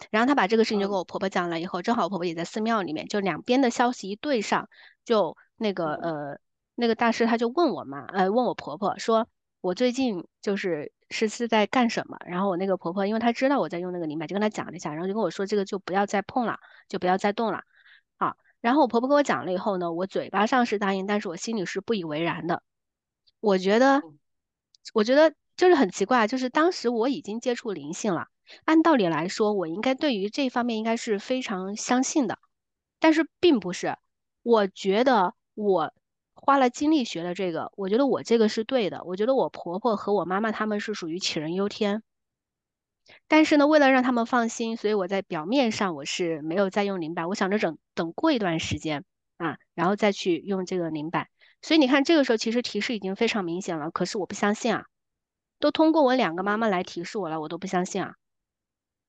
[0.10, 4.70] 然后她把这个事情就跟嗯我婆婆讲了以后，正好我婆婆也在寺庙里面，就两边的消息一对上，
[5.06, 6.40] 就那个嗯呃
[6.76, 9.28] 那个大师他就问我妈，呃问我婆婆说，
[9.62, 12.18] 我最近就是是是在干什么？
[12.26, 17.62] 然后我那个婆婆，因为她知道我在用那个灵摆，就跟她讲了一下，然后就跟我说这个就不要再碰了，就不要再动了。
[18.18, 22.64] 好，然后我婆婆跟我讲了以后呢，我嘴巴上是答应，但是我心里是不以为然的。
[23.40, 24.18] 我觉得，嗯
[24.94, 28.28] 我觉得就是很奇怪，就是当时我已经接触灵性了，
[28.66, 32.40] 按道理来说，我应该对于这方面应该是非常相信的，
[33.00, 33.98] 但是并不是。
[34.44, 35.94] 我觉得我
[36.34, 42.04] 花了精力学的这个，我觉得我这个是对的，我觉得我婆婆和我妈妈她们是属于杞人忧天。
[43.28, 49.04] 但是呢，为了让他们放心，所以我在表面上我是没有再用灵摆，我想着等等过一段时间
[49.38, 51.30] 啊，然后再去用这个灵摆。
[51.62, 54.86] 所以你看，这个时候其实提示已经非常明显了，可是我不相信啊，
[55.60, 58.16] 都通过我两个妈妈来提示我了，我都不相信啊。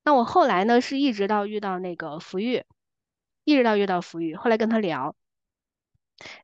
[0.04, 2.64] 那我后来呢，是一直到遇到那个福玉，
[3.44, 5.16] 一直到遇到福玉，后来跟他聊，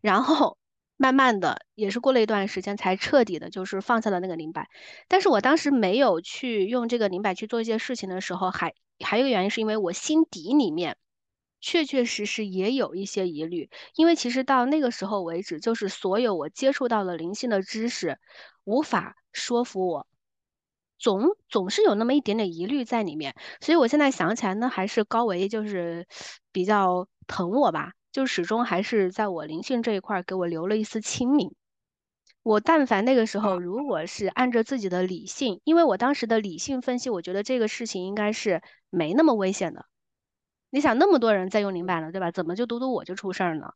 [0.00, 0.58] 然后
[0.96, 4.68] 慢慢的也是过了一段时间，才彻底的就是放下了那个灵摆。
[5.08, 10.96] 但是我当时没有去用这个灵摆去做一些事情的时候，还还有一个原因是因为我心底里面
[11.60, 18.18] 确确实实也有一些疑虑，因为其实到那个时候为止，就是所有我接触到的灵性的知识，
[18.64, 20.07] 无法说服我。
[20.98, 26.06] 总总是有那么一点点疑虑在里面，所以我现在想起来呢，还是高维就是
[26.52, 31.54] 比较疼我吧，就始终还是在我灵性这一块儿给我留了一丝清明。
[32.42, 39.86] 我但凡那个时候如果是按照自己的理性，因为我当时的理性分析，我觉得这个事情应该是没那么危险的。
[40.70, 42.30] 你想那么多人在用灵摆呢，对吧？
[42.30, 43.72] 怎么就独独我就出事儿呢？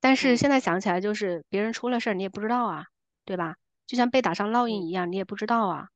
[0.00, 2.86] 但是嗯现在想起来，就是别人出了事儿你也不知道啊，
[3.24, 3.56] 对吧？
[3.90, 5.88] 就像被打上烙印嗯一样，你也不知道啊。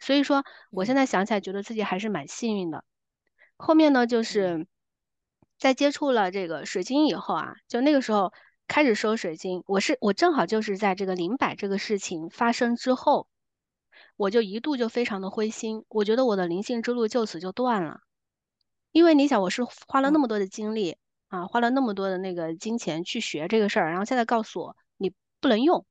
[0.00, 2.82] 所以说，我现嗯在想起来，觉得自己还是蛮幸运的。
[3.56, 4.66] 后面呢，就嗯是
[5.56, 8.32] 在接触了这个水晶以后啊，就那个时候
[8.66, 13.28] 开始收水晶，我是我正好就是在这个灵摆这个事情发生之后，
[14.16, 18.00] 我就一度就非常的灰心，我觉得我的灵性之路就此就断了。
[18.90, 20.96] 因为你想，我是花了那嗯么多的精力
[21.28, 25.86] 啊，花了那么多的那个金钱去学这个事儿，然后现在告诉我你不能用，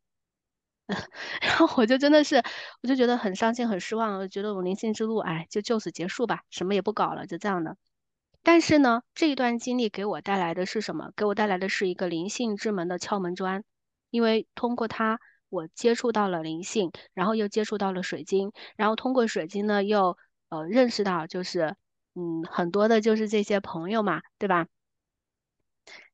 [1.41, 2.35] 然后我就真的是，
[2.83, 7.77] 我就觉得很伤心、很失望，我觉得我灵性之路，哎，就就此结束吧，什么也不搞了，就这样的。
[8.43, 11.11] 但是呢，这一段经历给我带来的是什么？
[11.15, 13.63] 给我带来的是一个灵性之门的敲门砖，
[14.09, 20.17] 因为通过它，我接触到了灵性，然后又接触到了水晶，然后通过水晶呢，又
[20.49, 21.75] 呃认识到就是
[22.15, 24.67] 嗯很多的就是这些朋友嘛，对吧？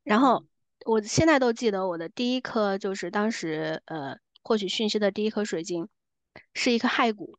[0.03, 0.47] 然后嗯
[0.85, 5.89] 我现在都记得我的第一颗就是当时呃获取讯息的第一颗水晶，
[6.53, 7.37] 是一颗骸骨。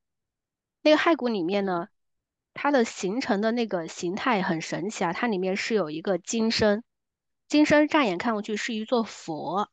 [0.82, 1.88] 那个骸骨里面呢，
[2.52, 6.84] 它的形成的那个形态很神奇啊，它里面是有一个金身，
[7.48, 9.70] 金身乍眼看过去是一座佛，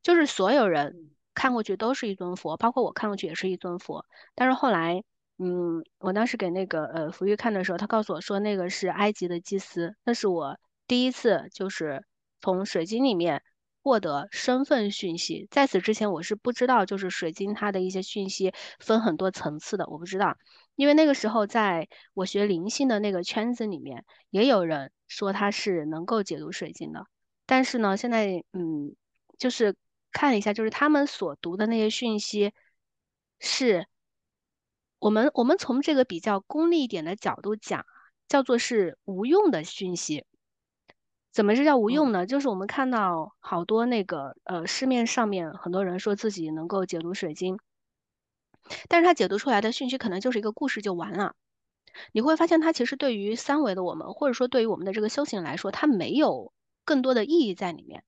[0.00, 4.06] 就是所有人看过去都是一尊佛，包括我看过去也是一尊佛。
[4.36, 5.02] 但是后来
[5.38, 12.04] 嗯，我当时给那个呃福玉看的时候，他告诉我说那个是埃及的祭司，那是我第一次就是
[12.40, 13.42] 从水晶里面
[13.88, 20.36] 获得身份讯息，在此之前我是不知道就是水晶它的一些讯息分很多层次的，我不知道，
[20.76, 27.06] 因为那个时候在我学灵性的那个圈子里面，也有人说他是能够解读水晶的，
[27.46, 28.94] 但是呢，现在嗯，
[29.38, 29.74] 就是
[30.12, 32.52] 看了一下，就是他们所读的那些讯息
[33.40, 33.86] 是。
[35.00, 37.86] 我们我们从这个比较功利一点的角度讲，
[38.26, 40.26] 叫做是无用的讯息。
[41.38, 42.26] 怎么这叫无用呢？
[42.26, 47.60] 就是我们看到好多那个呃市面上面很多人说自己能够解读水晶，
[48.88, 51.36] 但是他解读出来的讯息可能就是一个故事就完了。
[52.10, 56.52] 你会发现它其实对于三维的我们，或者说对于我们的这个修行来说，它没有
[56.84, 58.02] 更多的意义在里面。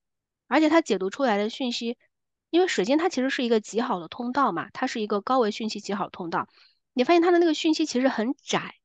[0.49, 1.97] 而且它解读出来的讯息，
[2.49, 6.49] 因为水晶它其实是一个极好的通道嘛，它是一个高维讯息极好通道。
[6.91, 8.75] 你发现它的那个讯息其实很窄，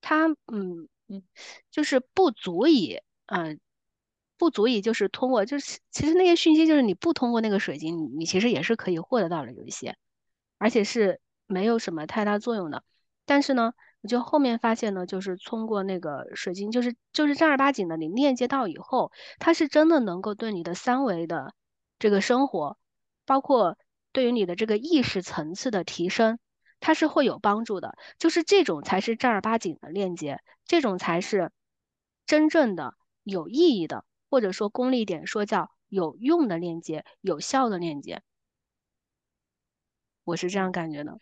[0.00, 1.22] 它嗯嗯，
[1.70, 3.60] 就是不足以嗯，
[4.36, 9.96] 不足以就是通过就是其实那些讯息就是你不通过那个水晶，你你其实也是可以获得到的有一些，
[10.58, 12.82] 而且是没有什么太大作用的。
[13.24, 21.54] 但是呢，我就后面发现呢，就是通过那个水晶，就是就是正儿八经的你链接到以后，它是真的能够对你的三维的
[21.98, 22.76] 这个生活，
[23.24, 23.78] 包括
[24.12, 26.38] 对于你的这个意识层次的提升。
[26.80, 31.50] 它是会有帮助的，就是这种才是正儿八经的链接，这种才是
[32.26, 38.20] 真正的有意义的，或者说功利点说叫有用的链接，有效的链接。
[40.24, 41.16] 我是这样感觉的。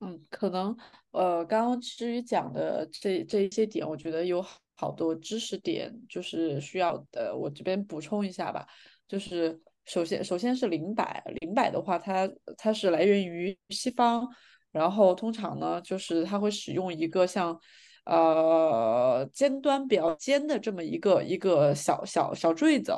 [0.00, 0.74] 嗯，可能
[1.10, 4.42] 呃，刚刚至于讲的这这一些点，我觉得有
[4.74, 8.66] 好多知识点，就是需要呃，我这边补充一下吧，
[9.06, 9.60] 就是。
[9.84, 12.26] 首先，首先是灵摆，灵摆的话，它
[12.56, 14.26] 它是来源于西方，
[14.70, 17.60] 然后通常呢，就是它会使用一个像，
[18.04, 22.92] 呃，尖端比较尖的这么一个一个小小小坠子，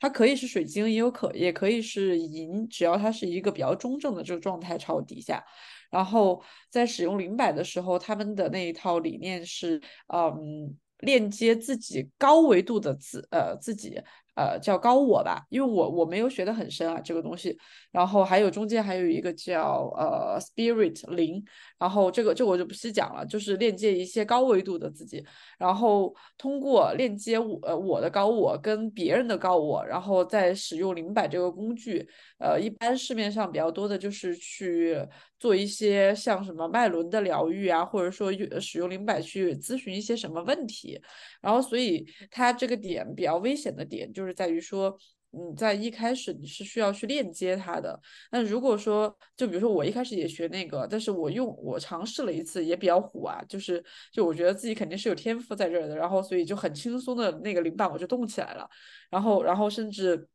[0.00, 5.44] 它可以是水晶，也有可也可以是银，只要它是一个比较中正的这个状态朝底下，
[5.90, 9.80] 然后在使用灵摆的时候，他们的那一套理念是，
[10.12, 14.00] 嗯，链接自己高维度的自呃自己。
[14.38, 17.58] 呃，叫高我吧，因为我我没有学得很深啊，这个东西。
[17.90, 21.42] 然后还有中间还有一个叫呃 spirit 灵，
[21.76, 25.24] 然后这个这我就不细讲了，就是链接一些高维度的自己，
[25.58, 32.08] 然后通过链接我呃我的高我跟别人的高我，然后再使用灵摆这个工具。
[32.38, 34.96] 呃，一般市面上比较多的就是去
[35.38, 41.00] 做一些像什么脉轮的疗愈啊，或者说使用灵摆去咨询一些什么问题。
[41.40, 44.98] 然后，所以它这个点比较危险的点就是在于说，
[45.30, 48.00] 你在一开始你是需要去链接它的。
[48.32, 58.68] 那如果说，就比如说我一开始也学那个，但是我用我尝试了一次也比较虎啊，就是就我觉得自己肯定是有天赋在这儿的，然后所以就很轻松的那个灵摆我就动起来了，
[59.10, 60.28] 然后然后甚至。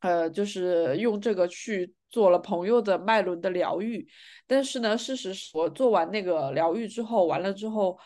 [0.00, 4.06] 呃，就是用这个去做了朋友的脉轮的疗愈，
[4.46, 7.98] 但是呢，事实是我做完那个疗愈之后，完了之后，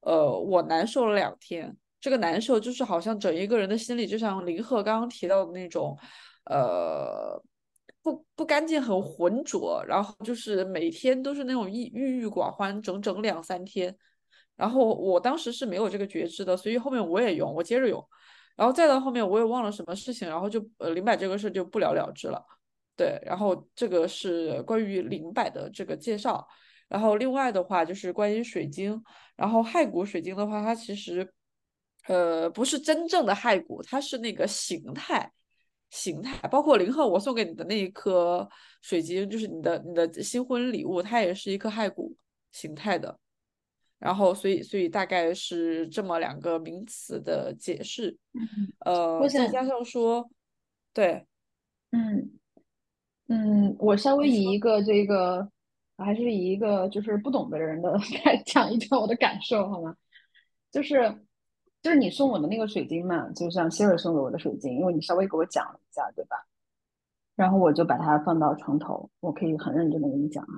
[0.00, 1.76] 呃，我难受了两天。
[2.00, 5.98] 这个难受就是好像整一个人的心里，就像林鹤刚刚提到的那种，
[6.44, 7.42] 呃，
[8.02, 13.96] 不不干净，很浑浊，然后就是每天都是那种郁郁郁寡欢，整整两三天。
[14.54, 18.04] 然后我当时是没有这个觉知的，所以后面我也用，我接着用。
[18.56, 22.40] 然后再到后面，我也忘了什么事情，然后就呃灵摆这个事就不了了之了。
[22.98, 26.44] 对，然后这个是关于灵摆的这个介绍。
[26.88, 29.00] 然后另外的话就是关于水晶，
[29.36, 31.32] 然后骸骨水晶的话，它其实
[32.08, 35.32] 呃不是真正的骸骨，它是那个形态
[35.90, 36.48] 形态。
[36.48, 38.48] 包括林鹤我送给你的那一颗
[38.82, 42.16] 水晶，就是你的你的新婚礼物，它也是一颗骸骨
[42.50, 43.16] 形态的。
[43.98, 48.16] 然后，所以，所以大概是这么两个名词的解释，
[48.86, 50.30] 呃，再加上说，
[50.92, 51.26] 对，
[51.90, 52.37] 嗯
[53.28, 55.48] 嗯，我稍微以一个这个，
[55.96, 57.92] 还是以一个就是不懂的人的
[58.24, 59.94] 来讲一讲我的感受，好吗？
[60.70, 61.14] 就是
[61.82, 66.36] 就是你送我的那个水晶嘛，就像希尔送给我的水晶，因为你稍微给我讲了一下，对吧？
[67.36, 70.54] 然后我就把它放到床头，我可以很认真的跟你讲啊。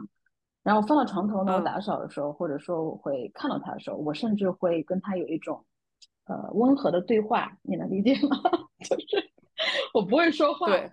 [0.62, 5.64] 然后放到床头呢，我打扫的时候，或者说我会看到它的时候，我甚至会跟它有一种
[6.26, 8.36] 呃温和的对话，你能理解吗？
[8.88, 9.30] 就是
[9.92, 10.90] 我不会说话，对，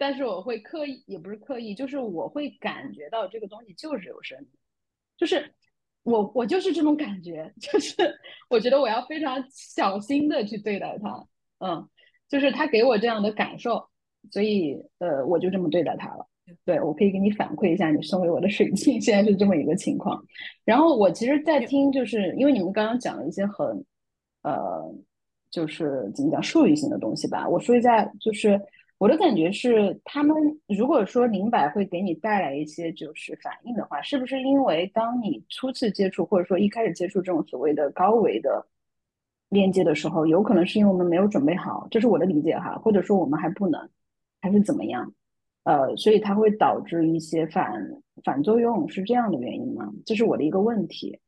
[0.00, 4.42] 但是我会刻意，也不是刻意，就是我会感觉到这个东西就是有声，
[5.18, 5.52] 就是
[6.04, 7.94] 我我就是这种感觉， 就是
[8.48, 11.26] 我觉得我要非常小心的去对待它，
[11.58, 11.86] 嗯，
[12.30, 13.86] 就是他给我这样的感受，
[14.30, 16.26] 所以呃我就这么对待它了。
[16.64, 20.20] 对我可以给你反馈一下，你送给我的水晶现在是这么一个情况。
[20.64, 23.66] 然后我其实，在听，就是因为你们刚刚讲了一些很，
[24.42, 24.92] 呃，
[25.50, 27.48] 就是怎么讲术语性的东西吧。
[27.48, 28.60] 我说一下，就是
[29.00, 30.36] 我的感觉是，他们
[30.68, 38.66] 如果说灵摆会给你带来一些就是反应的话，是不是因为当你初次接触或者说一开始接触这种所谓的高维的
[39.48, 43.88] 链接的时候，有可能是因为我们没有准备好，这是我的理解哈，或者说我们还不能，
[44.42, 45.10] 还是怎么样？
[45.64, 47.72] 呃，所以它会导致一些反
[48.22, 49.90] 反作用，是这样的原因吗？
[50.04, 51.18] 这是我的一个问题。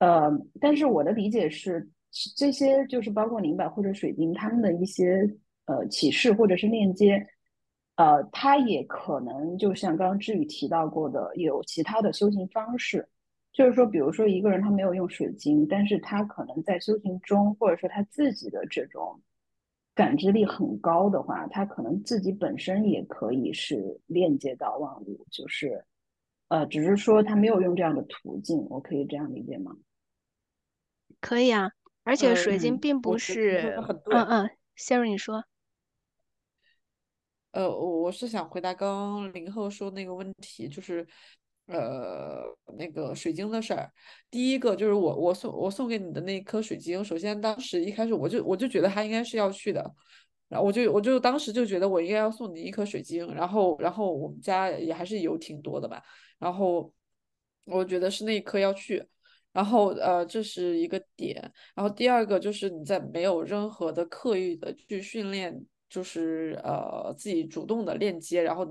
[0.00, 1.88] 呃，但是我的理解是，
[2.36, 5.32] 这些就是包括灵摆或者水晶，他们的一些
[5.66, 7.26] 呃启示或者是链接，
[7.96, 13.08] 呃，它也可能就像刚刚志宇提到过的，有其他的修行方式。
[13.52, 19.20] 就是说，比如说一个人他没有用水晶，但是他可能在修行中，或者说他自己的这种。
[19.96, 25.84] 感知力很高的话，他可能自己本身也可以是链接到万物，就是，
[26.48, 29.76] 呃，只是说他没有用这样的途径，我可以这样理解吗？
[31.20, 31.70] 可以啊，
[32.02, 33.78] 而且水晶并不是，
[34.10, 35.44] 嗯嗯，谢瑞你说，
[37.54, 41.06] 呃，我我是想回答刚刚林后说那个问题，就是。
[41.66, 42.44] 呃，
[42.76, 43.90] 那个水晶的事儿，
[44.30, 49.82] 第一个就是我我送我送给你的那颗水晶，首先当时一开始我就我就觉得他应该是要去的，
[50.50, 56.02] 然后我就我就当时就觉得我应该要送你一颗水晶，然后然后我们家也还是有挺多的吧，
[56.38, 56.92] 然后
[57.64, 59.02] 我觉得是那一颗要去，
[59.50, 68.66] 然后呃这是一个点，然后第二个就是你在没有任何的刻意的去训练，就是呃自己主动的链接，然后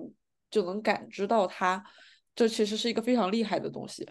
[0.49, 1.81] 就能感知到它。
[2.35, 4.05] 这其实是一个非常厉害的东西，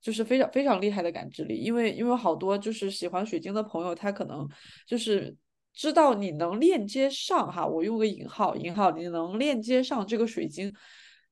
[0.00, 1.56] 就是非常非常厉害的感知力。
[1.56, 4.48] 因为因为好多就是喜欢水晶的朋友，他可能
[4.86, 5.34] 就是
[5.72, 10.72] 知道你能链接上哈，我用个引号引号，你能链接上这个水晶，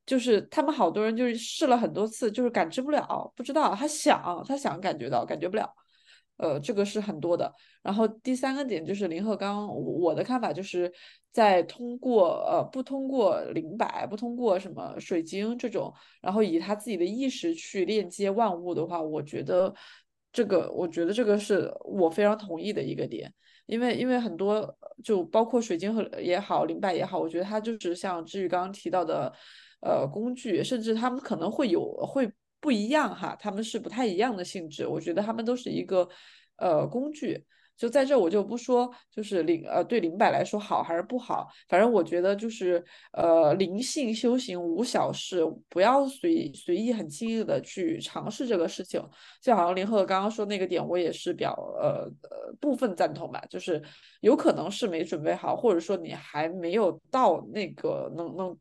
[0.05, 5.73] 就是他们好多人就是试了很多次，就是感知不了，不知道他想他想感觉到，感觉不了。
[6.37, 7.53] 呃，这个是很多的。
[7.83, 10.93] 然后第三个点就是林鹤刚，我的看法就是
[11.31, 19.73] 在通过呃不通过灵摆，不通过什么水晶这种，然后以他自己的意识去链接万物的话，我觉得
[20.33, 23.33] 这个我觉得这个是我非常同意的一个点。
[23.67, 29.33] 因为因为很多就包括水晶和也好，灵摆也好，我觉得它就是像志宇刚刚提到的
[29.81, 32.31] 呃工具，甚至他们可能会有会。
[32.65, 34.87] 不一样哈，他们是不太一样的性质。
[34.87, 36.09] 我觉得他们都是一个
[36.57, 37.45] 呃工具。
[37.77, 41.47] 就在这，我就不说就是灵呃对灵摆来说好还是不好。
[41.69, 49.03] 反正我觉得就是呃灵性修行无小事，不要随随意很轻易的去尝试这个事情。
[49.43, 53.45] 就好像林鹤刚刚说那个点，我也是表呃呃部分赞同吧。
[53.51, 53.83] 就是
[54.21, 58.57] 有可能是没准备好，或者说你还没有到那个能能。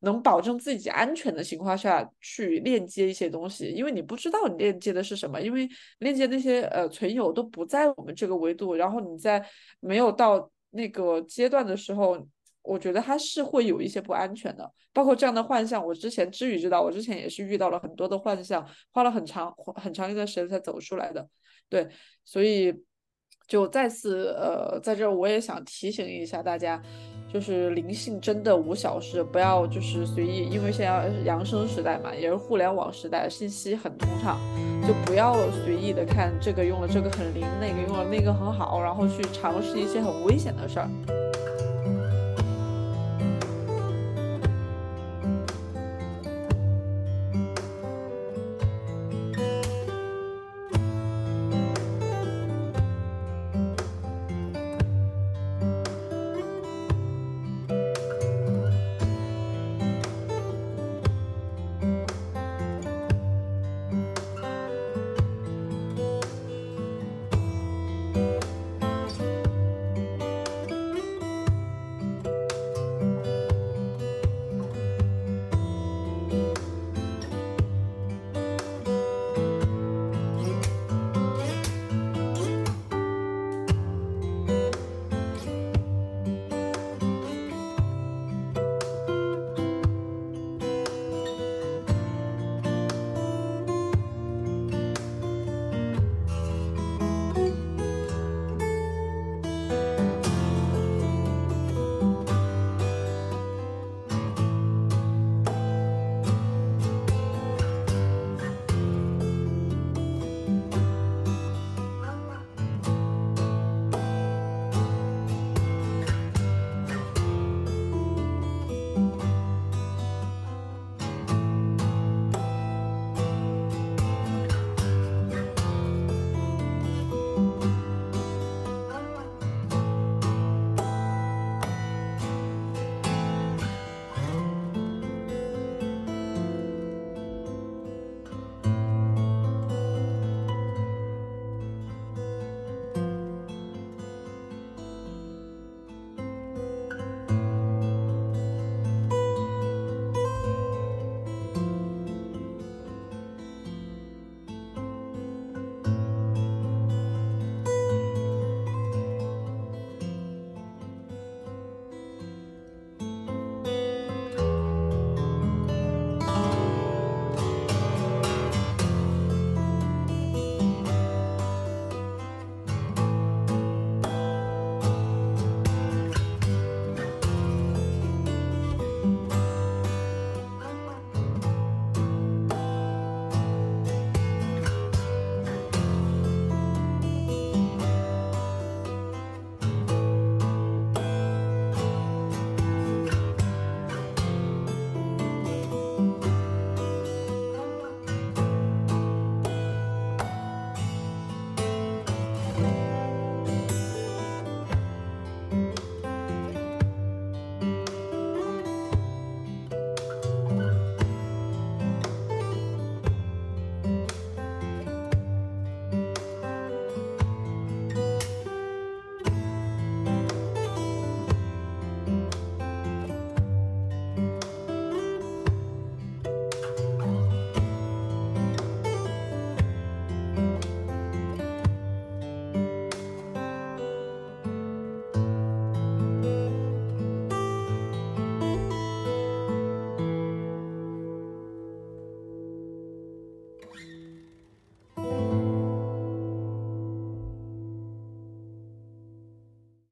[0.00, 5.68] 能保证自己安全的情况下去链接一些东西，因为你不知道你链接的是什么，因为
[5.98, 9.44] 链接那些呃存有都不在我们这个维度，然后你在
[9.80, 12.26] 没有到那个阶段的时候，
[12.62, 21.28] 我觉得它是会有一些不安全的，包括这样的幻象，我之前知与知道，我之前也是遇到了很多的幻象，花了很长很长一段时间才走出来的，
[21.68, 21.88] 对，
[22.24, 22.74] 所以
[23.46, 26.82] 就再次呃在这我也想提醒一下大家。
[27.34, 34.38] 就是灵性真的无小事，不要就是随意，因为现在是扬声时代嘛，也是互联网时代，信息很通畅，
[34.86, 40.88] 就不要随意的看这个用了这个很灵，那个用了那个很好，然后去尝试一些很危险的事儿。